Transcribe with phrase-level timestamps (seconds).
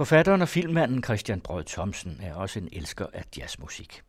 [0.00, 4.02] Forfatteren og filmmanden Christian Brød Thomsen er også en elsker af jazzmusik.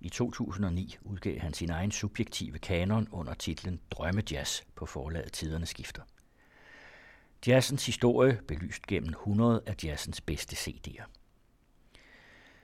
[0.00, 6.02] I 2009 udgav han sin egen subjektive kanon under titlen Drømmejazz på forlaget Tiderne Skifter.
[7.46, 11.04] Jazzens historie belyst gennem 100 af jazzens bedste CD'er.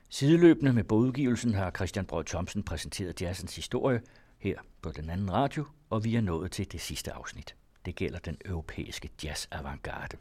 [0.09, 4.01] Sideløbende med bogudgivelsen har Christian Brød Thomsen præsenteret jazzens historie
[4.39, 7.57] her på den anden radio, og vi er nået til det sidste afsnit.
[7.85, 10.17] Det gælder den europæiske jazz-avantgarde.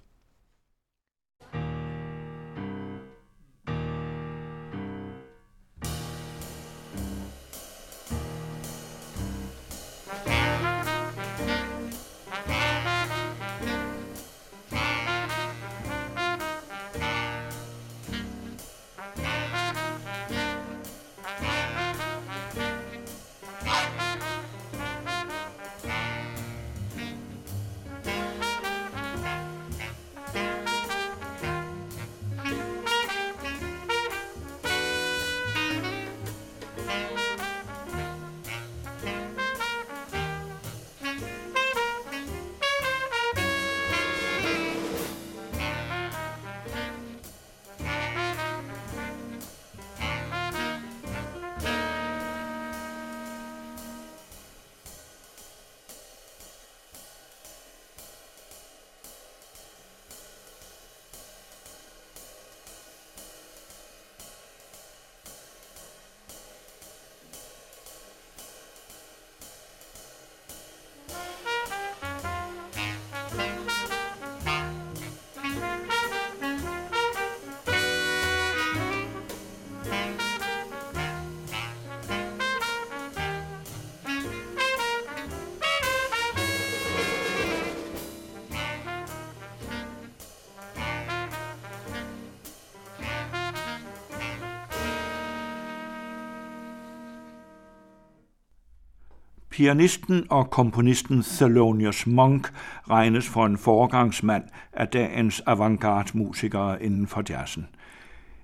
[99.53, 102.51] Pianisten og komponisten Thelonious Monk
[102.89, 104.43] regnes for en foregangsmand
[104.73, 107.67] af dagens avantgarde-musikere inden for jazzen.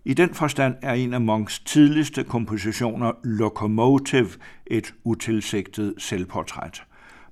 [0.05, 4.29] I den forstand er en af Monks tidligste kompositioner Locomotive
[4.67, 6.83] et utilsigtet selvportræt.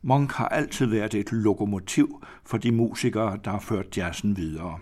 [0.01, 4.77] Monk har altid været et lokomotiv for de musikere, der har ført jazzen videre.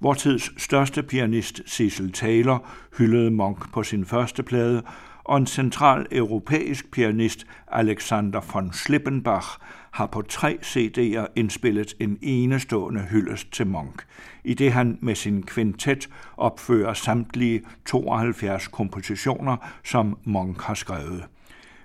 [0.00, 2.66] Vortids største pianist Cecil Taylor
[2.98, 4.82] hyldede Monk på sin første plade,
[5.30, 9.48] og en central europæisk pianist, Alexander von Schlippenbach,
[9.90, 14.02] har på tre CD'er indspillet en enestående hyldest til Monk,
[14.44, 21.24] i det han med sin kvintet opfører samtlige 72 kompositioner, som Monk har skrevet.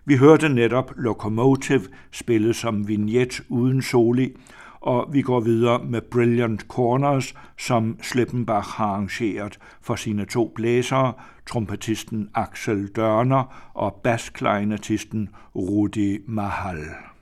[0.05, 4.35] Vi hørte netop Locomotive spillet som vignet uden soli,
[4.81, 11.13] og vi går videre med Brilliant Corners, som Slippenbach har arrangeret for sine to blæsere,
[11.45, 17.14] trompetisten Axel Dørner og baskleinetisten Rudi Mahal.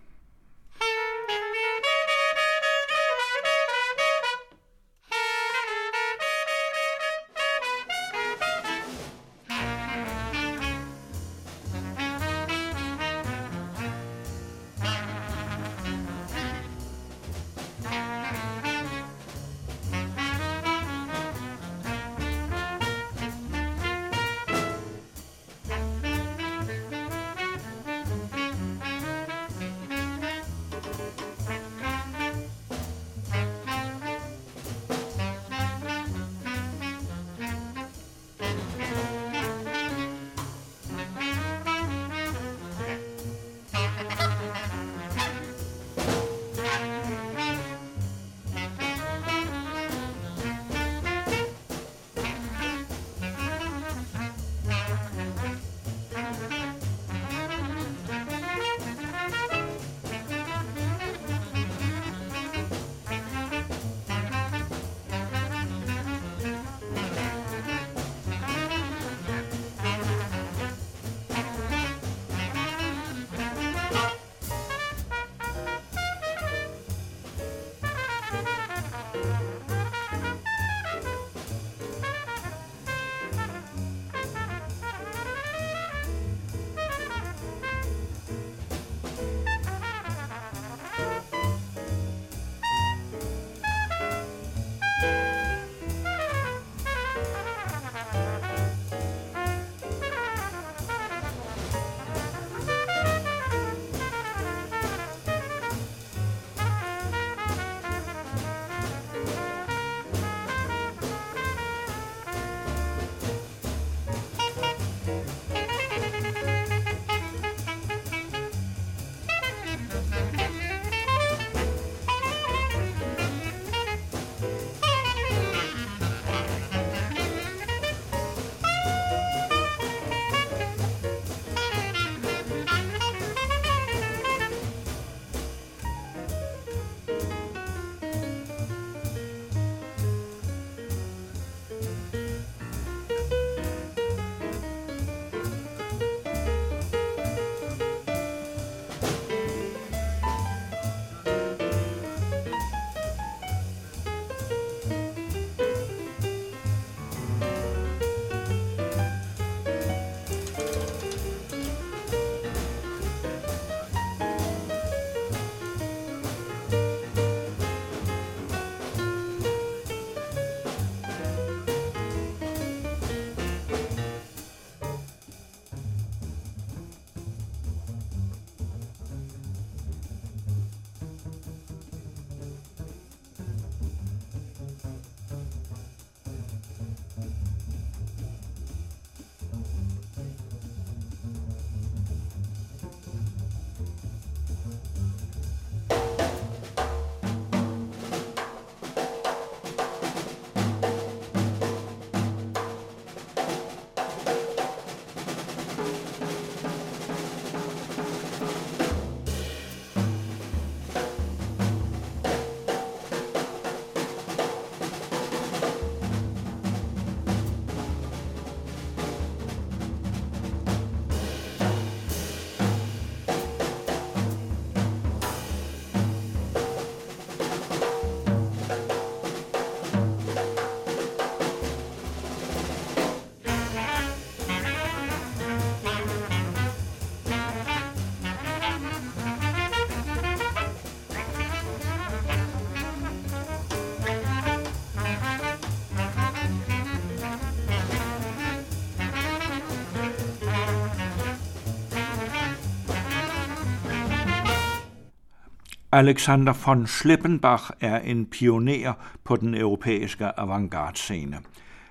[255.95, 261.37] Alexander von Schlippenbach er en pioner på den europæiske avantgarde-scene.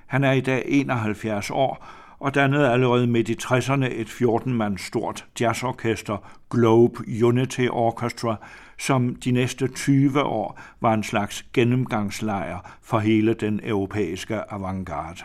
[0.06, 1.87] Han er i dag 71 år
[2.19, 6.16] og dannede allerede midt i 60'erne et 14-mand stort jazzorkester,
[6.50, 8.37] Globe Unity Orchestra,
[8.78, 15.22] som de næste 20 år var en slags gennemgangslejr for hele den europæiske avantgarde.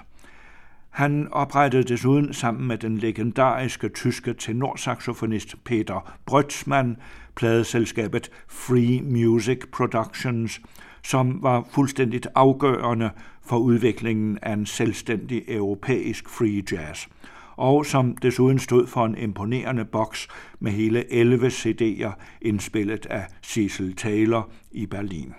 [0.89, 6.97] Han oprettede desuden sammen med den legendariske tyske tenorsaxofonist Peter Brøtzmann
[7.37, 10.61] pladeselskabet Free Music Productions,
[11.03, 13.09] som var fuldstændigt afgørende
[13.45, 17.07] for udviklingen af en selvstændig europæisk free jazz,
[17.55, 20.27] og som desuden stod for en imponerende boks
[20.59, 22.11] med hele 11 CD'er
[22.41, 25.33] indspillet af Cecil Taylor i Berlin.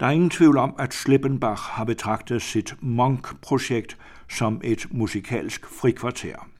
[0.00, 3.98] Der er ingen tvivl om, at Schlippenbach har betragtet sit Monk-projekt
[4.28, 6.55] som et musikalsk frikvarter.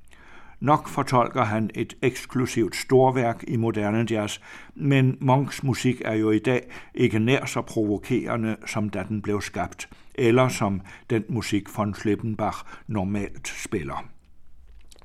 [0.61, 4.39] Nok fortolker han et eksklusivt storværk i moderne jazz,
[4.75, 9.41] men Monks musik er jo i dag ikke nær så provokerende, som da den blev
[9.41, 10.81] skabt, eller som
[11.11, 14.05] den musik von Schlippenbach normalt spiller.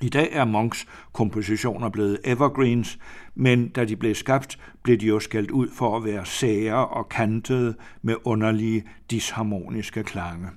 [0.02, 3.00] I dag er Monks kompositioner blevet evergreens,
[3.36, 7.10] men da de blev skabt, blev de jo skældt ud for at være sære og
[7.10, 10.48] kantede med underlige disharmoniske klange.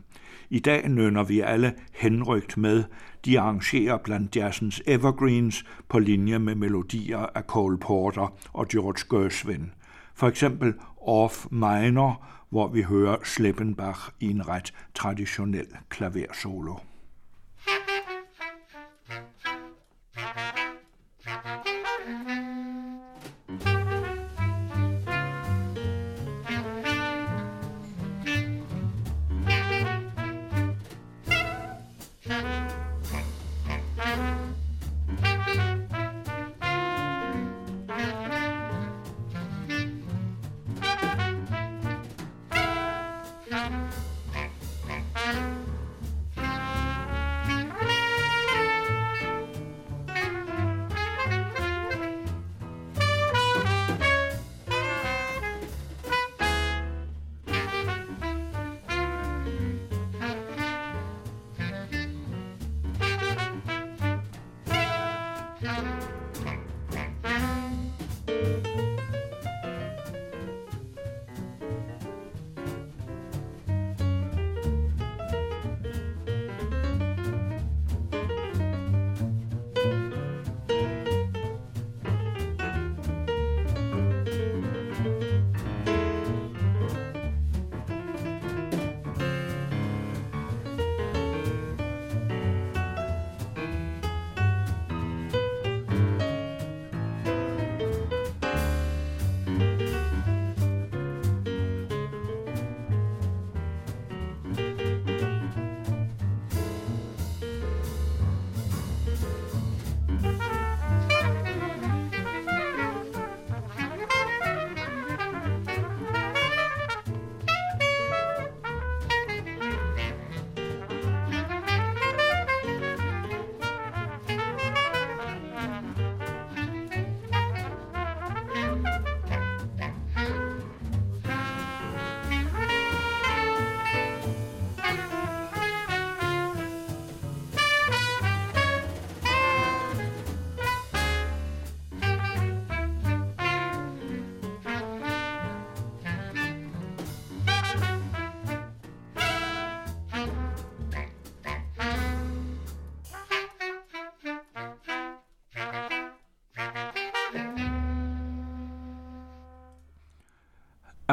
[0.51, 2.85] I dag nønner vi alle henrygt med.
[3.25, 9.73] De arrangerer blandt jazzens evergreens på linje med melodier af Cole Porter og George Gershwin.
[10.15, 10.75] For eksempel
[11.07, 16.77] Off Minor, hvor vi hører Schleppenbach i en ret traditionel klaversolo.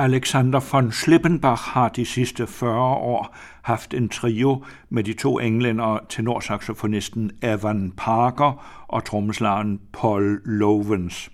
[0.01, 5.99] Alexander von Schlippenbach har de sidste 40 år haft en trio med de to englænder,
[6.09, 11.31] tenorsaxofonisten Evan Parker og trommeslageren Paul Lovens.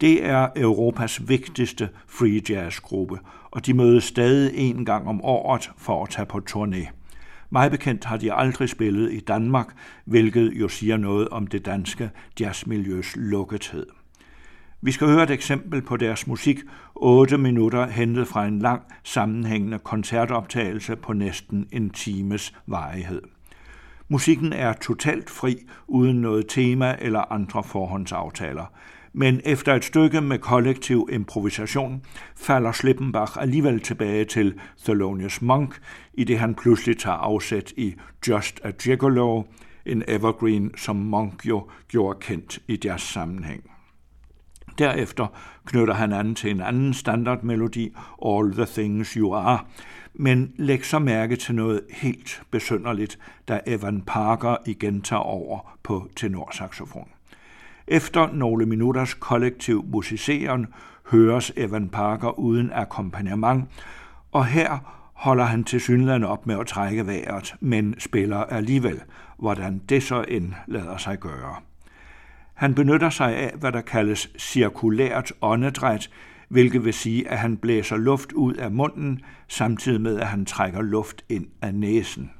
[0.00, 3.18] Det er Europas vigtigste free jazz gruppe,
[3.50, 6.88] og de mødes stadig en gang om året for at tage på turné.
[7.50, 12.10] Meget bekendt har de aldrig spillet i Danmark, hvilket jo siger noget om det danske
[12.40, 13.86] jazzmiljøs lukkethed.
[14.84, 16.58] Vi skal høre et eksempel på deres musik,
[16.94, 23.22] 8 minutter hentet fra en lang sammenhængende koncertoptagelse på næsten en times varighed.
[24.08, 28.72] Musikken er totalt fri, uden noget tema eller andre forhåndsaftaler.
[29.12, 32.02] Men efter et stykke med kollektiv improvisation
[32.36, 35.80] falder Slippenbach alligevel tilbage til Thelonious Monk,
[36.14, 37.94] i det han pludselig tager afsæt i
[38.28, 39.42] Just a Gigolo,
[39.86, 43.73] en evergreen, som Monk jo gjorde kendt i deres sammenhæng.
[44.78, 45.26] Derefter
[45.66, 47.92] knytter han an til en anden standardmelodi,
[48.26, 49.58] All the Things You Are,
[50.14, 56.08] men læg så mærke til noget helt besynderligt, da Evan Parker igen tager over på
[56.16, 57.08] tenorsaxofon.
[57.88, 60.66] Efter nogle minutters kollektiv musiceren
[61.10, 63.64] høres Evan Parker uden akkompagnement,
[64.32, 64.78] og her
[65.12, 69.00] holder han til synland op med at trække vejret, men spiller alligevel,
[69.38, 71.56] hvordan det så end lader sig gøre.
[72.54, 76.10] Han benytter sig af, hvad der kaldes cirkulært åndedræt,
[76.48, 80.82] hvilket vil sige, at han blæser luft ud af munden, samtidig med at han trækker
[80.82, 82.30] luft ind af næsen.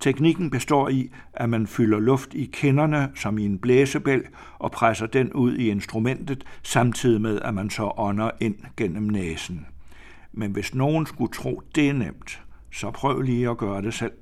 [0.00, 4.22] Teknikken består i, at man fylder luft i kinderne som i en blæsebæl
[4.58, 9.66] og presser den ud i instrumentet, samtidig med at man så ånder ind gennem næsen.
[10.32, 14.12] Men hvis nogen skulle tro, det er nemt, så prøv lige at gøre det selv.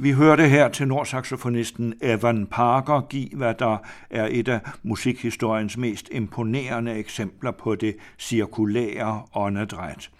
[0.08, 3.76] Vi hørte her til nordsaxofonisten Evan Parker give, hvad der
[4.10, 10.10] er et af musikhistoriens mest imponerende eksempler på det cirkulære åndedræt.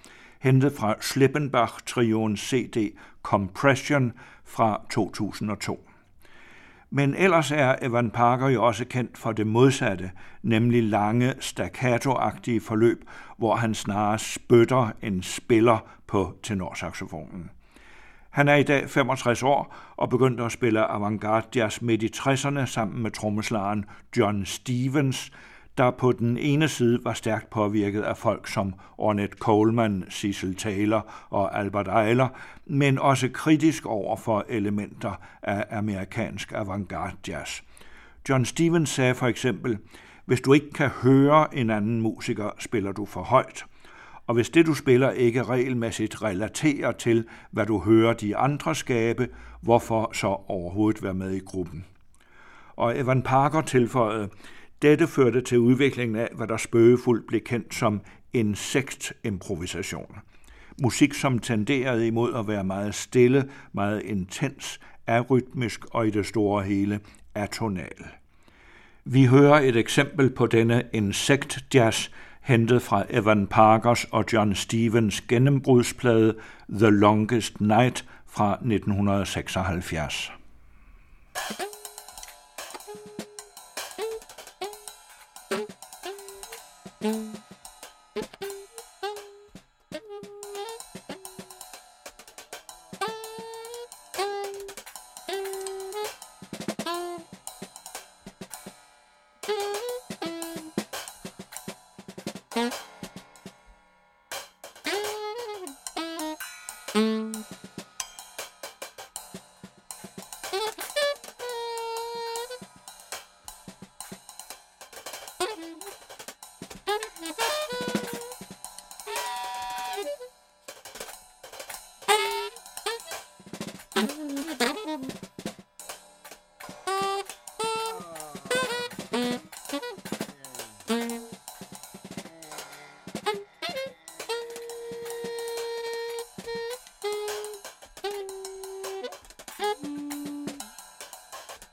[0.41, 4.13] Hentet fra Schlippenbach-trioens CD Compression
[4.45, 5.89] fra 2002.
[6.91, 10.11] Men ellers er Evan Parker jo også kendt for det modsatte,
[10.43, 13.05] nemlig lange staccato-agtige forløb,
[13.39, 17.51] hvor han snarere spytter end spiller på tenorsaxofonen.
[18.39, 22.67] Han er i dag 65 år og begyndte at spille avantgarde jazz midt i 60'erne
[22.67, 23.85] sammen med trommeslageren
[24.17, 25.33] John Stevens,
[25.79, 31.07] der på den ene side var stærkt påvirket af folk som Ornette Coleman, Cecil Taylor
[31.31, 32.29] og Albert Eiler,
[32.67, 37.61] men også kritisk over for elementer af amerikansk avantgarde jazz.
[38.29, 39.79] John Stevens sagde for eksempel,
[40.25, 43.65] hvis du ikke kan høre en anden musiker, spiller du for højt–
[44.29, 49.29] og hvis det, du spiller, ikke regelmæssigt relaterer til, hvad du hører de andre skabe,
[49.61, 51.85] hvorfor så overhovedet være med i gruppen?
[52.77, 54.29] Og Evan Parker tilføjede,
[54.83, 58.01] dette førte til udviklingen af, hvad der spøgefuldt blev kendt som
[58.33, 60.17] insektimprovisation.
[60.83, 66.63] Musik, som tenderede imod at være meget stille, meget intens, arytmisk og i det store
[66.63, 67.01] hele
[67.35, 68.05] atonal.
[69.05, 72.11] Vi hører et eksempel på denne insekt-jazz,
[72.49, 76.35] hentet fra Evan Parkers og John Stevens gennembrudsplade
[76.71, 80.33] The Longest Night fra 1976.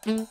[0.06, 0.28] 嗯。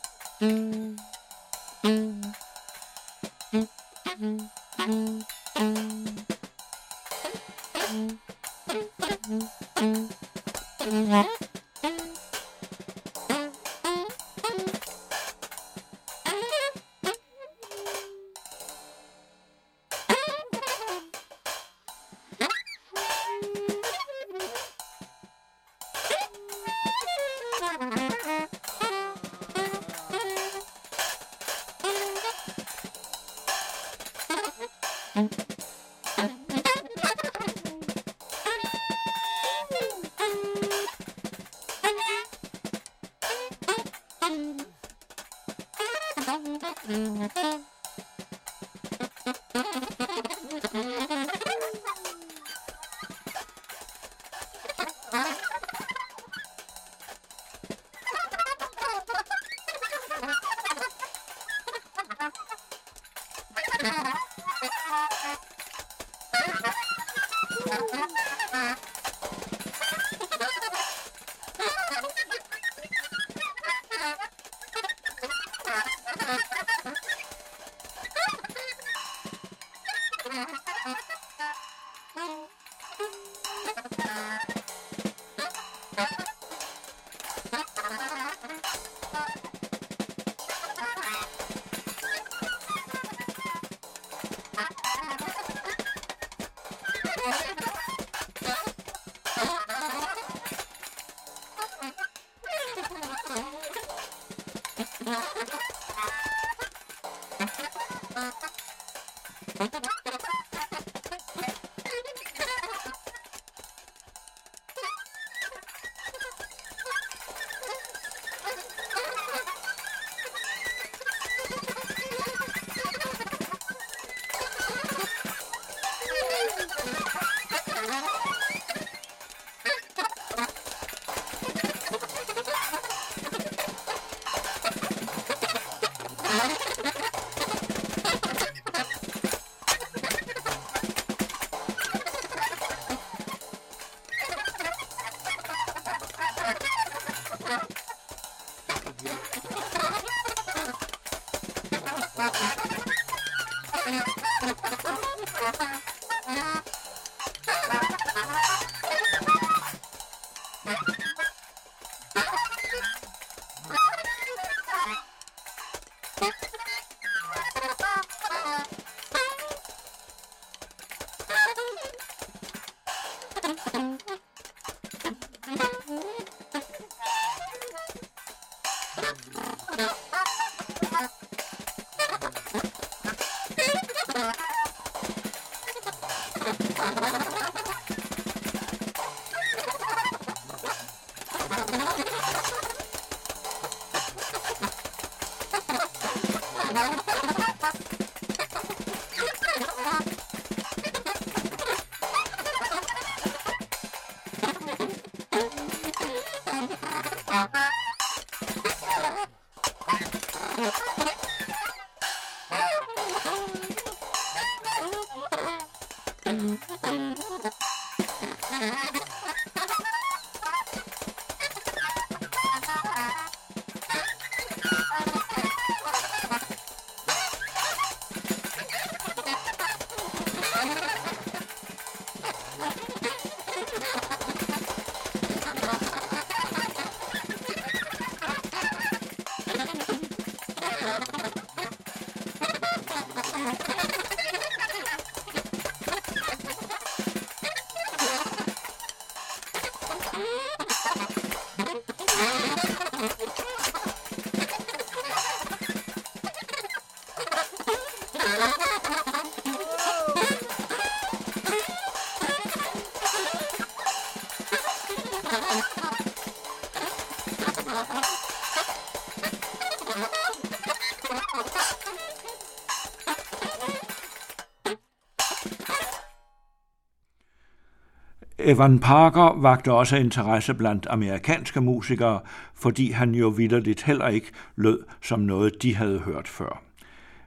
[278.47, 282.19] Evan Parker vagte også interesse blandt amerikanske musikere,
[282.55, 286.61] fordi han jo vidderligt heller ikke lød som noget, de havde hørt før.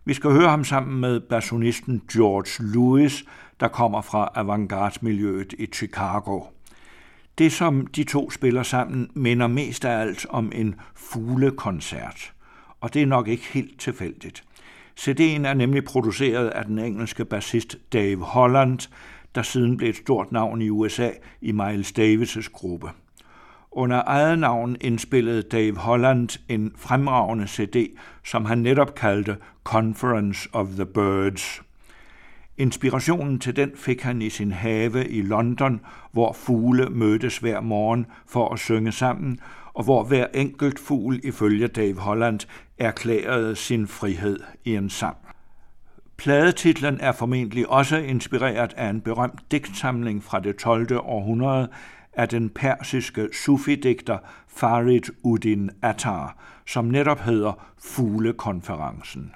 [0.04, 3.24] Vi skal høre ham sammen med bassonisten George Lewis,
[3.61, 6.40] der kommer fra avantgarde-miljøet i Chicago.
[7.38, 12.33] Det, som de to spiller sammen, minder mest af alt om en fuglekoncert.
[12.81, 14.44] Og det er nok ikke helt tilfældigt.
[15.00, 18.88] CD'en er nemlig produceret af den engelske bassist Dave Holland,
[19.35, 21.11] der siden blev et stort navn i USA
[21.41, 22.88] i Miles Davis' gruppe.
[23.71, 30.67] Under eget navn indspillede Dave Holland en fremragende CD, som han netop kaldte Conference of
[30.69, 31.62] the Birds.
[32.57, 35.81] Inspirationen til den fik han i sin have i London,
[36.12, 39.41] hvor fugle mødtes hver morgen for at synge sammen,
[39.75, 42.41] og hvor hver enkelt fugl ifølge Dave Holland
[42.79, 45.17] erklærede sin frihed i en sang.
[46.18, 50.87] Pladetitlen er formentlig også inspireret af en berømt digtsamling fra det 12.
[50.92, 51.68] århundrede
[52.12, 59.35] af den persiske sufidigter Farid Uddin Attar, som netop hedder Fuglekonferencen.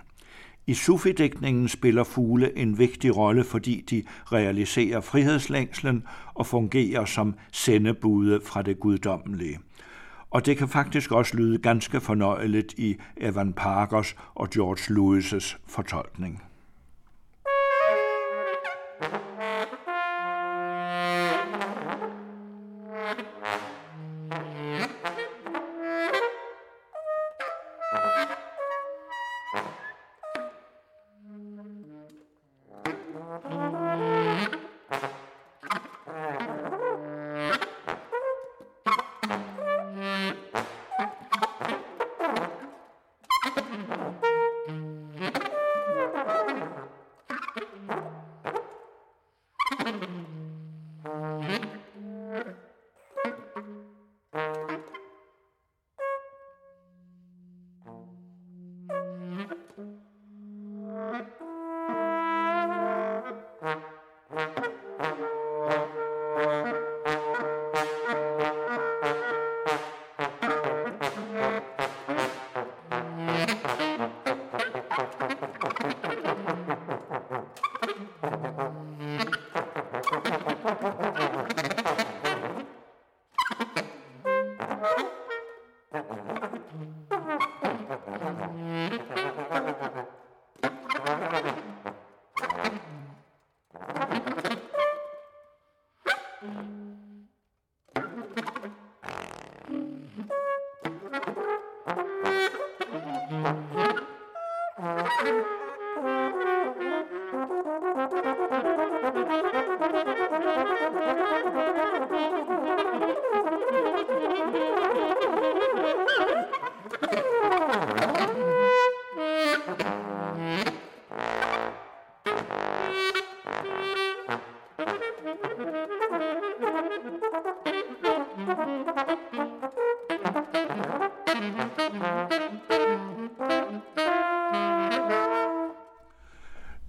[0.67, 8.41] I sufidigtningen spiller fugle en vigtig rolle, fordi de realiserer frihedslængslen og fungerer som sendebude
[8.45, 9.59] fra det guddommelige.
[10.31, 16.43] Og det kan faktisk også lyde ganske fornøjeligt i Evan Parkers og George Lewis' fortolkning.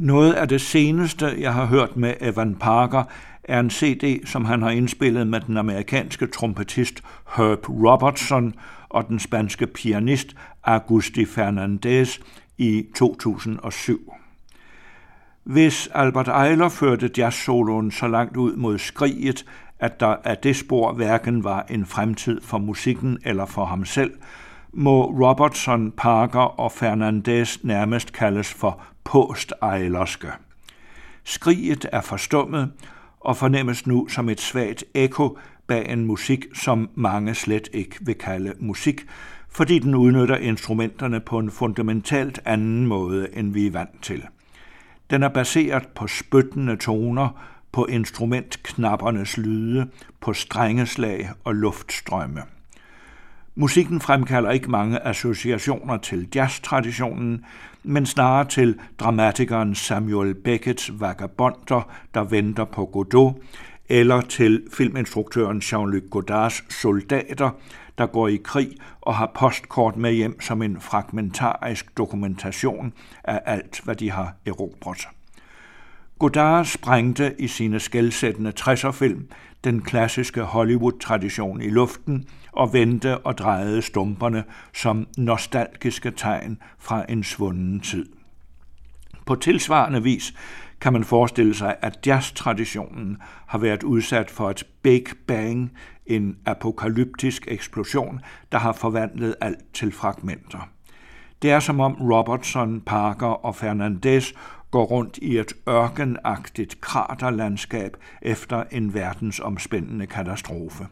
[0.03, 3.03] Noget af det seneste, jeg har hørt med Evan Parker,
[3.43, 7.03] er en CD, som han har indspillet med den amerikanske trompetist
[7.37, 8.53] Herb Robertson
[8.89, 12.19] og den spanske pianist Agusti Fernandez
[12.57, 14.13] i 2007.
[15.43, 19.45] Hvis Albert Eiler førte jazzsoloen så langt ud mod skriget,
[19.79, 24.11] at der af det spor hverken var en fremtid for musikken eller for ham selv,
[24.73, 30.27] må Robertson, Parker og Fernandez nærmest kaldes for post-Eilerske.
[31.23, 32.71] Skriget er forstummet
[33.19, 35.37] og fornemmes nu som et svagt ekko
[35.67, 39.05] bag en musik, som mange slet ikke vil kalde musik,
[39.49, 44.23] fordi den udnytter instrumenterne på en fundamentalt anden måde, end vi er vant til.
[45.09, 47.29] Den er baseret på spyttende toner,
[47.71, 49.89] på instrumentknappernes lyde,
[50.21, 52.41] på strengeslag og luftstrømme.
[53.55, 57.45] Musikken fremkalder ikke mange associationer til jazztraditionen,
[57.83, 63.35] men snarere til dramatikeren Samuel Beckets vagabonder, der venter på Godot,
[63.89, 67.49] eller til filminstruktøren Jean-Luc Godards soldater,
[67.97, 68.69] der går i krig
[69.01, 75.07] og har postkort med hjem som en fragmentarisk dokumentation af alt, hvad de har erobret.
[76.19, 79.27] Godard sprængte i sine skældsættende 60'er-film
[79.63, 87.23] den klassiske Hollywood-tradition i luften og vendte og drejede stumperne som nostalgiske tegn fra en
[87.23, 88.05] svunden tid.
[89.25, 90.33] På tilsvarende vis
[90.81, 95.71] kan man forestille sig, at jazz-traditionen har været udsat for et Big Bang,
[96.05, 98.19] en apokalyptisk eksplosion,
[98.51, 100.69] der har forvandlet alt til fragmenter.
[101.41, 104.33] Det er som om Robertson, Parker og Fernandez
[104.71, 110.87] går rundt i et ørkenagtigt kraterlandskab efter en verdensomspændende katastrofe.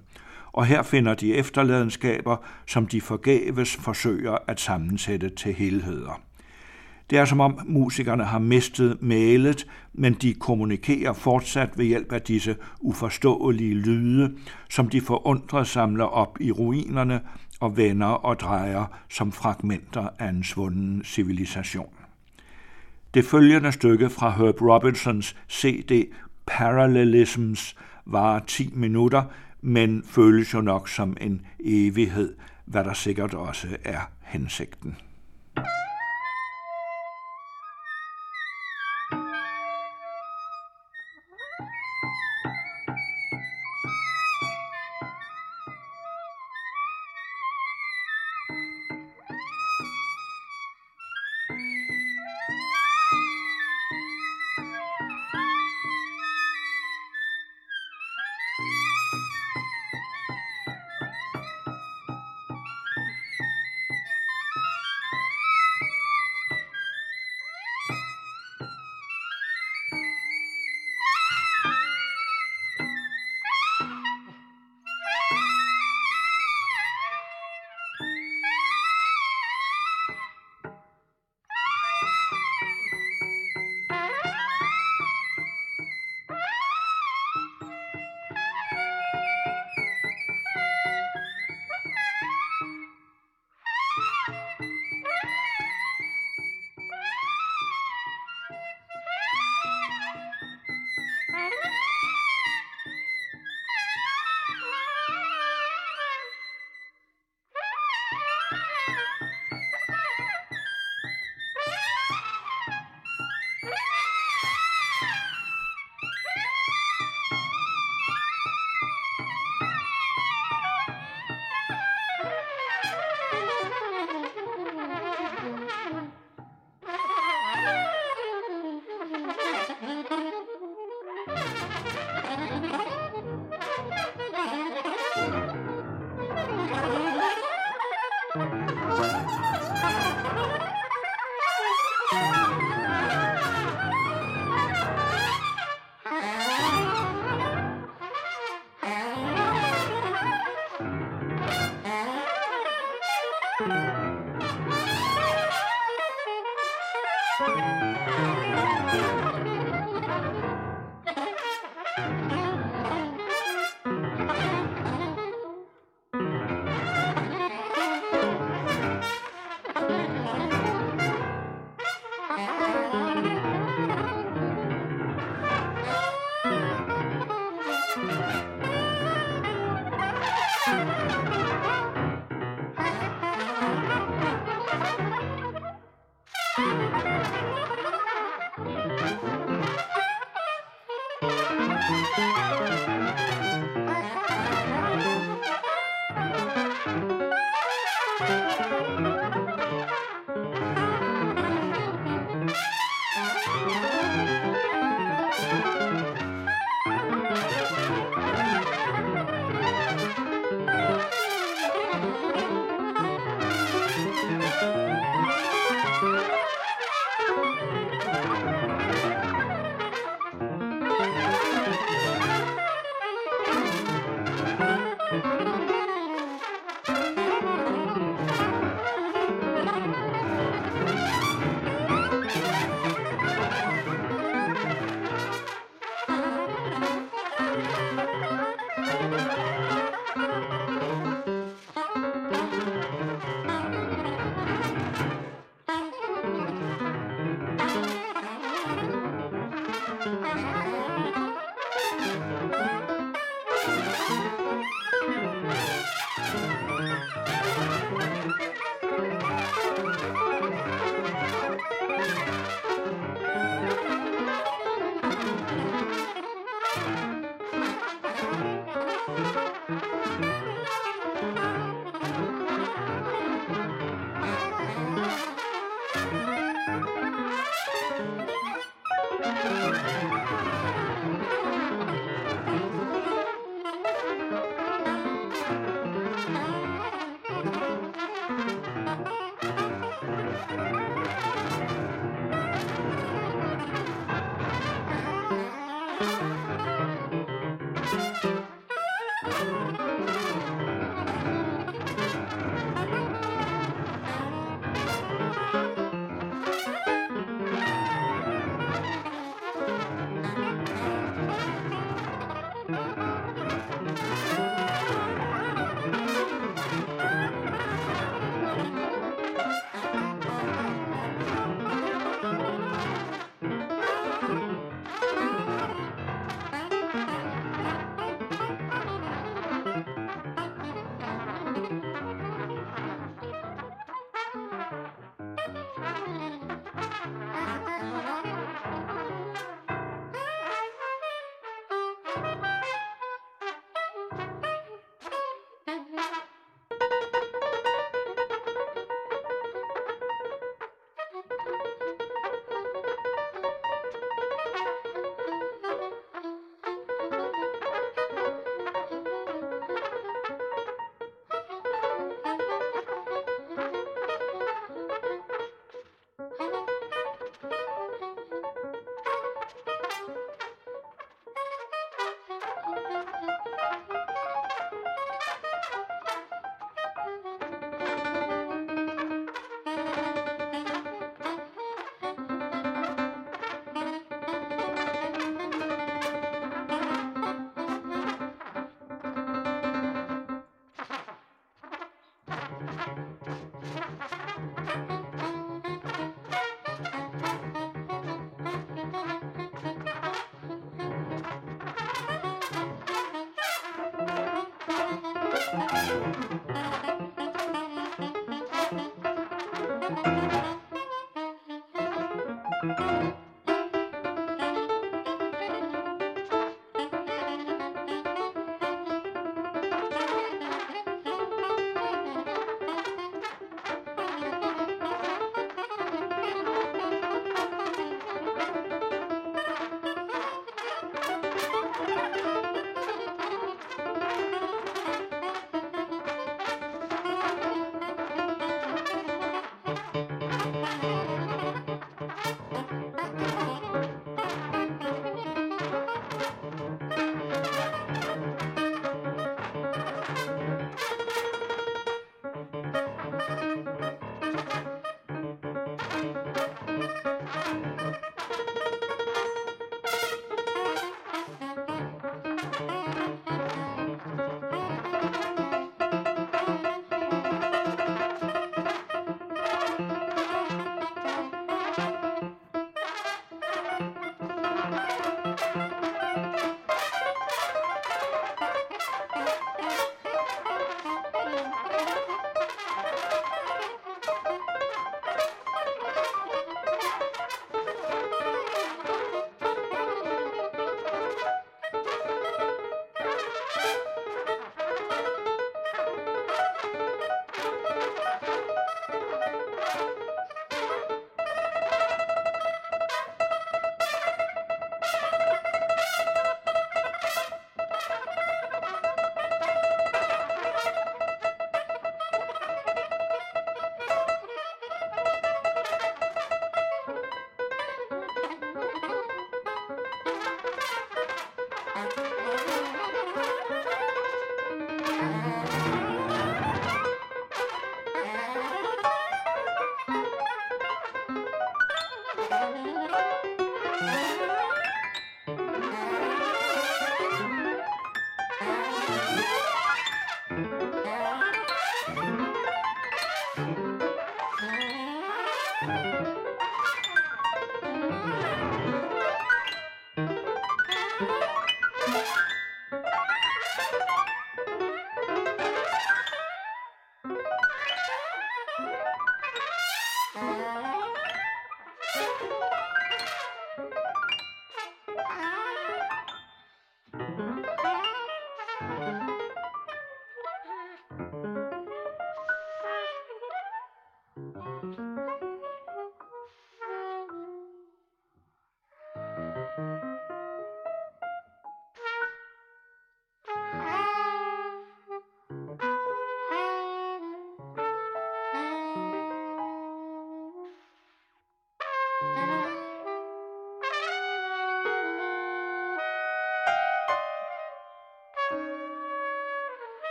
[0.53, 2.37] Og her finder de efterladenskaber,
[2.67, 6.21] som de forgæves forsøger at sammensætte til helheder.
[7.09, 12.21] Det er som om musikerne har mistet malet, men de kommunikerer fortsat ved hjælp af
[12.21, 14.33] disse uforståelige lyde,
[14.69, 17.21] som de forundret samler op i ruinerne
[17.59, 21.93] og vender og drejer som fragmenter af en svunden civilisation.
[23.13, 26.11] Det følgende stykke fra Herb Robinsons CD
[26.45, 29.23] Parallelisms var 10 minutter,
[29.61, 32.35] men føles jo nok som en evighed,
[32.65, 34.97] hvad der sikkert også er hensigten.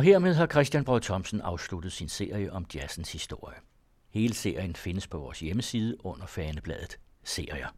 [0.00, 3.56] Og hermed har Christian Brød Thomsen afsluttet sin serie om jazzens historie.
[4.10, 7.68] Hele serien findes på vores hjemmeside under fanebladet Serier.